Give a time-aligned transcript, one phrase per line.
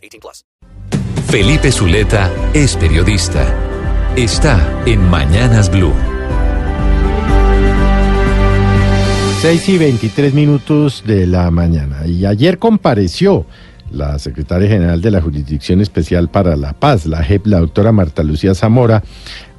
[0.00, 0.44] 18 plus.
[1.28, 3.46] Felipe Zuleta es periodista.
[4.16, 5.92] Está en Mañanas Blue.
[9.40, 12.06] 6 y 23 minutos de la mañana.
[12.06, 13.46] Y ayer compareció
[13.90, 18.22] la secretaria general de la Jurisdicción Especial para la Paz, la JEP, la doctora Marta
[18.22, 19.02] Lucía Zamora,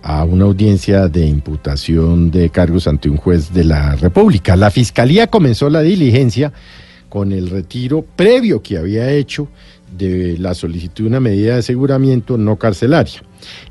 [0.03, 4.55] a una audiencia de imputación de cargos ante un juez de la República.
[4.55, 6.53] La Fiscalía comenzó la diligencia
[7.09, 9.47] con el retiro previo que había hecho
[9.97, 13.21] de la solicitud de una medida de aseguramiento no carcelaria.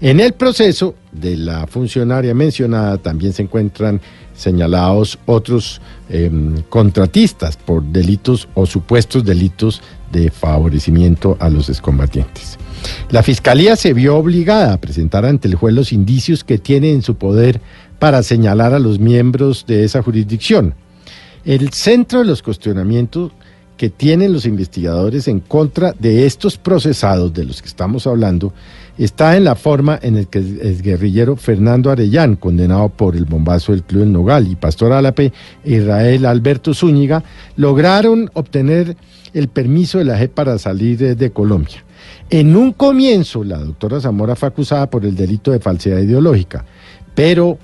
[0.00, 4.00] En el proceso de la funcionaria mencionada también se encuentran
[4.34, 6.30] señalados otros eh,
[6.68, 12.58] contratistas por delitos o supuestos delitos de favorecimiento a los excombatientes.
[13.10, 17.02] La Fiscalía se vio obligada a presentar ante el juez los indicios que tiene en
[17.02, 17.60] su poder
[17.98, 20.74] para señalar a los miembros de esa jurisdicción.
[21.44, 23.32] El centro de los cuestionamientos
[23.80, 28.52] que tienen los investigadores en contra de estos procesados de los que estamos hablando
[28.98, 33.72] está en la forma en la que el guerrillero Fernando Arellán, condenado por el bombazo
[33.72, 35.32] del Club del Nogal, y Pastor Álape
[35.64, 37.24] e Israel Alberto Zúñiga,
[37.56, 38.98] lograron obtener
[39.32, 41.82] el permiso de la JEP para salir de Colombia.
[42.28, 46.66] En un comienzo, la doctora Zamora fue acusada por el delito de falsedad ideológica,
[47.14, 47.56] pero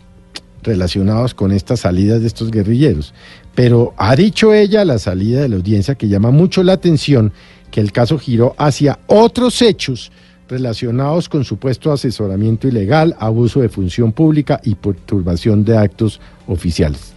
[0.67, 3.15] relacionados con estas salidas de estos guerrilleros.
[3.55, 7.33] Pero ha dicho ella la salida de la audiencia que llama mucho la atención
[7.71, 10.13] que el caso giró hacia otros hechos
[10.49, 17.15] relacionados con supuesto asesoramiento ilegal, abuso de función pública y perturbación de actos oficiales.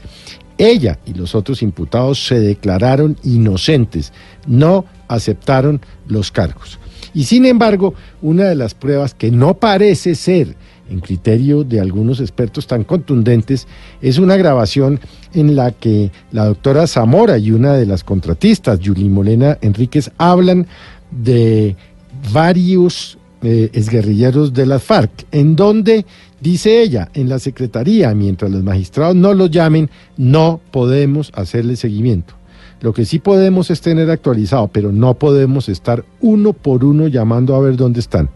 [0.57, 4.11] Ella y los otros imputados se declararon inocentes,
[4.47, 6.79] no aceptaron los cargos.
[7.13, 10.55] Y sin embargo, una de las pruebas que no parece ser,
[10.89, 13.67] en criterio de algunos expertos tan contundentes,
[14.01, 14.99] es una grabación
[15.33, 20.67] en la que la doctora Zamora y una de las contratistas, Yuli Molena Enríquez, hablan
[21.11, 21.75] de
[22.33, 26.05] varios eh, exguerrilleros de las FARC, en donde,
[26.41, 32.33] dice ella, en la Secretaría, mientras los magistrados no los llamen, no podemos hacerle seguimiento.
[32.81, 37.55] Lo que sí podemos es tener actualizado, pero no podemos estar uno por uno llamando
[37.55, 38.29] a ver dónde están.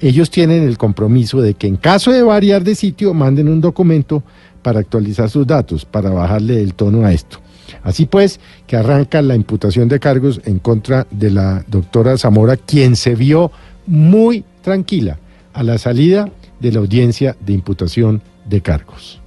[0.00, 4.22] Ellos tienen el compromiso de que en caso de variar de sitio manden un documento
[4.62, 7.38] para actualizar sus datos, para bajarle el tono a esto.
[7.82, 12.96] Así pues, que arranca la imputación de cargos en contra de la doctora Zamora, quien
[12.96, 13.50] se vio
[13.86, 15.18] muy tranquila
[15.52, 16.28] a la salida
[16.60, 19.20] de la audiencia de imputación de cargos.